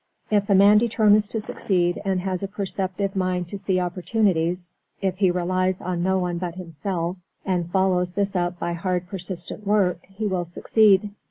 [0.31, 5.19] If a man determines to succeed and has a perceptive mind to see opportunities, if
[5.19, 9.99] he relies on no one but himself, and follows this up by hard, persistent work,
[10.07, 11.11] he will succeed.